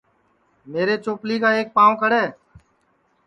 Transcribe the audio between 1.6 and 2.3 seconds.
پاو کڑے